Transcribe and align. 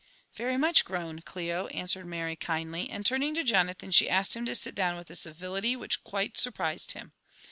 "Very 0.35 0.57
much 0.57 0.83
grown, 0.83 1.19
Clio," 1.19 1.67
answered 1.67 2.07
Mary 2.07 2.35
kihdly, 2.35 2.87
and 2.89 3.05
turning 3.05 3.35
to 3.35 3.43
Jonathan 3.43 3.91
she 3.91 4.09
asked 4.09 4.33
him 4.35 4.47
to 4.47 4.55
sit 4.55 4.73
down 4.73 4.97
with 4.97 5.11
a 5.11 5.15
civility 5.15 5.75
which 5.75 6.03
quite 6.03 6.39
sur 6.39 6.49
prised 6.49 6.93
him. 6.93 7.13